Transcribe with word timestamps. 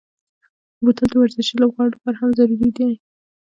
بوتل 0.83 1.07
د 1.11 1.15
ورزشي 1.21 1.55
لوبغاړو 1.61 1.93
لپاره 1.95 2.17
هم 2.21 2.29
ضروري 2.39 2.69
دی. 2.77 2.91